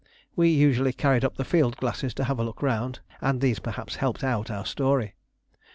We 0.35 0.49
usually 0.49 0.93
carried 0.93 1.23
up 1.23 1.37
the 1.37 1.45
field 1.45 1.77
glasses 1.77 2.15
to 2.15 2.23
have 2.23 2.39
a 2.39 2.43
look 2.43 2.63
round, 2.63 3.01
and 3.21 3.39
these 3.39 3.59
perhaps 3.59 3.97
helped 3.97 4.23
out 4.23 4.49
our 4.49 4.65
story. 4.65 5.13